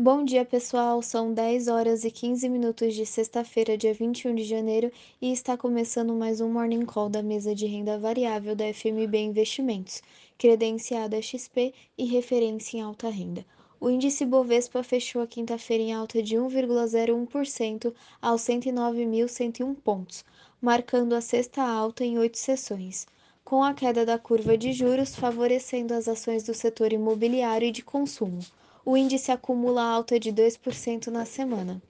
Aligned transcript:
Bom 0.00 0.24
dia, 0.24 0.44
pessoal. 0.44 1.02
São 1.02 1.34
10 1.34 1.66
horas 1.66 2.04
e 2.04 2.10
15 2.12 2.48
minutos 2.48 2.94
de 2.94 3.04
sexta-feira, 3.04 3.76
dia 3.76 3.92
21 3.92 4.32
de 4.32 4.44
janeiro, 4.44 4.92
e 5.20 5.32
está 5.32 5.56
começando 5.56 6.14
mais 6.14 6.40
um 6.40 6.48
Morning 6.48 6.84
Call 6.84 7.08
da 7.08 7.20
mesa 7.20 7.52
de 7.52 7.66
renda 7.66 7.98
variável 7.98 8.54
da 8.54 8.72
FMB 8.72 9.18
Investimentos, 9.18 10.00
credenciada 10.38 11.20
XP 11.20 11.74
e 11.98 12.04
referência 12.04 12.78
em 12.78 12.80
alta 12.80 13.08
renda. 13.08 13.44
O 13.80 13.90
índice 13.90 14.24
Bovespa 14.24 14.84
fechou 14.84 15.20
a 15.20 15.26
quinta-feira 15.26 15.82
em 15.82 15.92
alta 15.92 16.22
de 16.22 16.36
1,01% 16.36 17.92
aos 18.22 18.42
109.101 18.42 19.74
pontos, 19.82 20.24
marcando 20.62 21.12
a 21.12 21.20
sexta 21.20 21.60
alta 21.60 22.04
em 22.04 22.20
oito 22.20 22.38
sessões 22.38 23.04
com 23.44 23.64
a 23.64 23.74
queda 23.74 24.04
da 24.04 24.18
curva 24.18 24.58
de 24.58 24.72
juros 24.74 25.16
favorecendo 25.16 25.94
as 25.94 26.06
ações 26.06 26.44
do 26.44 26.52
setor 26.52 26.92
imobiliário 26.92 27.66
e 27.66 27.72
de 27.72 27.82
consumo 27.82 28.40
o 28.88 28.96
índice 28.96 29.30
acumula 29.30 29.82
alta 29.82 30.18
de 30.18 30.32
2% 30.32 31.08
na 31.08 31.26
semana. 31.26 31.82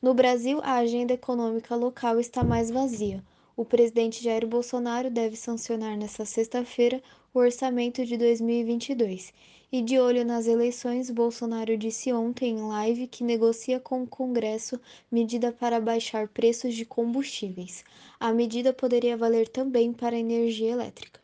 No 0.00 0.14
Brasil, 0.14 0.60
a 0.62 0.76
agenda 0.76 1.12
econômica 1.12 1.76
local 1.76 2.18
está 2.18 2.42
mais 2.42 2.70
vazia. 2.70 3.22
O 3.54 3.66
presidente 3.66 4.24
Jair 4.24 4.46
Bolsonaro 4.46 5.10
deve 5.10 5.36
sancionar 5.36 5.94
nesta 5.94 6.24
sexta-feira 6.24 7.02
o 7.34 7.38
orçamento 7.38 8.02
de 8.02 8.16
2022. 8.16 9.30
E 9.70 9.82
de 9.82 9.98
olho 9.98 10.24
nas 10.24 10.46
eleições, 10.46 11.10
Bolsonaro 11.10 11.76
disse 11.76 12.10
ontem 12.14 12.56
em 12.56 12.62
live 12.66 13.08
que 13.08 13.22
negocia 13.22 13.78
com 13.78 14.04
o 14.04 14.06
Congresso 14.06 14.80
medida 15.12 15.52
para 15.52 15.78
baixar 15.78 16.28
preços 16.28 16.74
de 16.74 16.86
combustíveis. 16.86 17.84
A 18.18 18.32
medida 18.32 18.72
poderia 18.72 19.18
valer 19.18 19.48
também 19.48 19.92
para 19.92 20.16
a 20.16 20.18
energia 20.18 20.70
elétrica. 20.70 21.20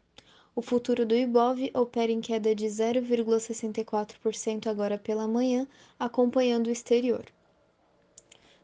O 0.56 0.62
futuro 0.62 1.04
do 1.04 1.16
Ibov 1.16 1.68
opera 1.74 2.12
em 2.12 2.20
queda 2.20 2.54
de 2.54 2.66
0,64% 2.66 4.68
agora 4.68 4.96
pela 4.96 5.26
manhã, 5.26 5.66
acompanhando 5.98 6.68
o 6.68 6.70
exterior. 6.70 7.24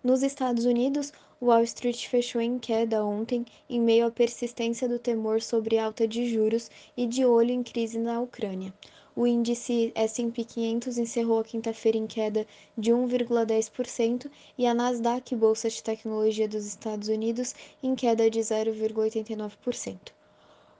Nos 0.01 0.23
Estados 0.23 0.67
Unidos, 0.67 1.12
Wall 1.42 1.64
Street 1.64 2.06
fechou 2.06 2.41
em 2.41 2.61
queda 2.61 3.05
ontem, 3.05 3.45
em 3.69 3.81
meio 3.81 4.06
à 4.06 4.11
persistência 4.11 4.89
do 4.89 5.01
temor 5.01 5.42
sobre 5.42 5.79
alta 5.79 6.06
de 6.06 6.33
juros 6.33 6.70
e 6.97 7.09
de 7.09 7.25
olho 7.25 7.51
em 7.51 7.64
crise 7.64 7.98
na 7.98 8.20
Ucrânia. 8.20 8.73
O 9.17 9.27
índice 9.27 9.91
S&P 9.97 10.45
500 10.45 10.97
encerrou 10.97 11.41
a 11.41 11.45
quinta-feira 11.45 11.98
em 11.98 12.07
queda 12.07 12.47
de 12.79 12.92
1,10% 12.92 14.31
e 14.57 14.64
a 14.64 14.73
Nasdaq, 14.73 15.34
bolsa 15.34 15.69
de 15.69 15.83
tecnologia 15.83 16.47
dos 16.47 16.67
Estados 16.67 17.09
Unidos, 17.09 17.53
em 17.83 17.97
queda 17.97 18.31
de 18.31 18.39
0,89%. 18.39 20.12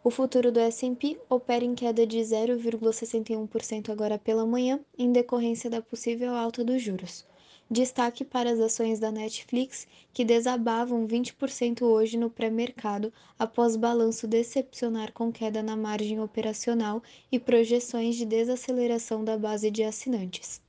O 0.03 0.09
futuro 0.09 0.51
do 0.51 0.59
S&P 0.59 1.21
opera 1.29 1.63
em 1.63 1.75
queda 1.75 2.07
de 2.07 2.17
0,61% 2.19 3.91
agora 3.91 4.19
pela 4.19 4.47
manhã, 4.47 4.81
em 4.97 5.13
decorrência 5.13 5.69
da 5.69 5.83
possível 5.83 6.35
alta 6.35 6.65
dos 6.65 6.81
juros. 6.81 7.27
Destaque 7.71 8.25
para 8.25 8.51
as 8.51 8.59
ações 8.61 8.99
da 8.99 9.13
Netflix, 9.13 9.87
que 10.15 10.25
desabavam 10.25 11.07
20% 11.07 11.83
hoje 11.83 12.17
no 12.17 12.31
pré-mercado 12.31 13.13
após 13.39 13.77
balanço 13.77 14.27
decepcionar 14.27 15.13
com 15.13 15.31
queda 15.31 15.63
na 15.63 15.77
margem 15.77 16.19
operacional 16.19 17.03
e 17.31 17.39
projeções 17.39 18.17
de 18.17 18.25
desaceleração 18.25 19.23
da 19.23 19.37
base 19.37 19.71
de 19.71 19.83
assinantes 19.83 20.63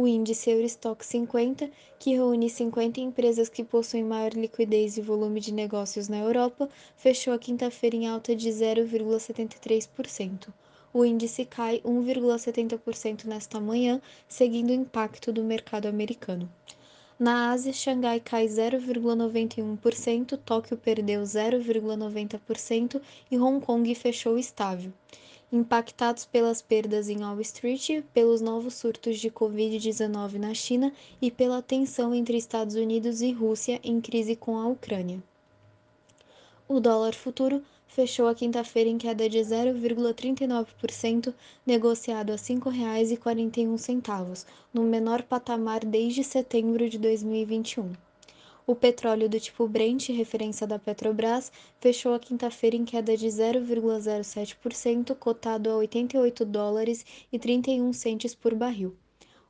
o 0.00 0.06
índice 0.06 0.48
Eurostock 0.48 1.04
50, 1.04 1.70
que 1.98 2.14
reúne 2.14 2.48
50 2.48 3.00
empresas 3.00 3.50
que 3.50 3.62
possuem 3.62 4.02
maior 4.02 4.32
liquidez 4.32 4.96
e 4.96 5.02
volume 5.02 5.40
de 5.40 5.52
negócios 5.52 6.08
na 6.08 6.16
Europa, 6.16 6.70
fechou 6.96 7.34
a 7.34 7.38
quinta-feira 7.38 7.96
em 7.96 8.08
alta 8.08 8.34
de 8.34 8.48
0,73%. 8.48 10.48
O 10.90 11.04
índice 11.04 11.44
cai 11.44 11.82
1,70% 11.84 13.26
nesta 13.26 13.60
manhã, 13.60 14.00
seguindo 14.26 14.70
o 14.70 14.72
impacto 14.72 15.34
do 15.34 15.44
mercado 15.44 15.86
americano. 15.86 16.50
Na 17.18 17.50
Ásia, 17.50 17.70
Xangai 17.70 18.20
cai 18.20 18.46
0,91%, 18.46 20.38
Tóquio 20.42 20.78
perdeu 20.78 21.24
0,90% 21.24 23.02
e 23.30 23.36
Hong 23.36 23.60
Kong 23.60 23.94
fechou 23.94 24.38
estável 24.38 24.94
impactados 25.52 26.24
pelas 26.24 26.62
perdas 26.62 27.08
em 27.08 27.24
Wall 27.24 27.40
Street, 27.40 28.02
pelos 28.14 28.40
novos 28.40 28.74
surtos 28.74 29.18
de 29.18 29.30
Covid-19 29.30 30.34
na 30.34 30.54
China 30.54 30.92
e 31.20 31.30
pela 31.30 31.60
tensão 31.60 32.14
entre 32.14 32.36
Estados 32.36 32.76
Unidos 32.76 33.20
e 33.20 33.32
Rússia 33.32 33.80
em 33.82 34.00
crise 34.00 34.36
com 34.36 34.58
a 34.58 34.66
Ucrânia. 34.66 35.20
O 36.68 36.78
dólar 36.78 37.14
futuro 37.14 37.62
fechou 37.88 38.28
a 38.28 38.34
quinta-feira 38.34 38.88
em 38.88 38.96
queda 38.96 39.28
de 39.28 39.38
0,39%, 39.38 41.34
negociado 41.66 42.30
a 42.30 42.36
R$ 42.36 42.40
5,41, 42.40 44.46
no 44.72 44.82
menor 44.82 45.22
patamar 45.22 45.84
desde 45.84 46.22
setembro 46.22 46.88
de 46.88 46.98
2021. 46.98 47.92
O 48.70 48.74
petróleo 48.76 49.28
do 49.28 49.40
tipo 49.40 49.66
Brent, 49.66 50.10
referência 50.10 50.64
da 50.64 50.78
Petrobras, 50.78 51.50
fechou 51.80 52.14
a 52.14 52.20
quinta-feira 52.20 52.76
em 52.76 52.84
queda 52.84 53.16
de 53.16 53.26
0,07%, 53.26 55.12
cotado 55.16 55.68
a 55.68 55.76
88 55.78 56.44
dólares 56.44 57.04
e 57.32 57.38
31 57.40 57.92
centes 57.92 58.32
por 58.32 58.54
barril. 58.54 58.94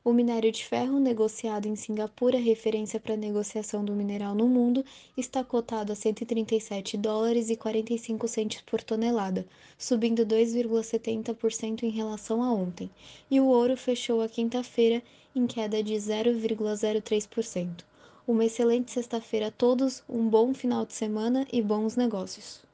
O 0.03 0.11
minério 0.11 0.51
de 0.51 0.65
ferro, 0.65 0.99
negociado 0.99 1.67
em 1.67 1.75
Singapura, 1.75 2.39
referência 2.39 2.99
para 2.99 3.13
a 3.13 3.17
negociação 3.17 3.85
do 3.85 3.93
mineral 3.93 4.33
no 4.33 4.47
mundo, 4.47 4.83
está 5.15 5.43
cotado 5.43 5.91
a 5.91 5.95
137 5.95 6.97
dólares 6.97 7.51
e 7.51 7.55
45 7.55 8.27
centes 8.27 8.61
por 8.61 8.81
tonelada, 8.81 9.45
subindo 9.77 10.25
2,70% 10.25 11.83
em 11.83 11.91
relação 11.91 12.41
a 12.41 12.51
ontem. 12.51 12.89
E 13.29 13.39
o 13.39 13.45
ouro 13.45 13.77
fechou 13.77 14.19
a 14.19 14.27
quinta-feira 14.27 15.03
em 15.35 15.45
queda 15.45 15.83
de 15.83 15.93
0,03%. 15.93 17.90
Uma 18.27 18.45
excelente 18.45 18.91
sexta-feira 18.91 19.47
a 19.47 19.51
todos, 19.51 20.03
um 20.07 20.29
bom 20.29 20.53
final 20.53 20.85
de 20.85 20.93
semana 20.93 21.45
e 21.51 21.61
bons 21.61 21.95
negócios. 21.95 22.70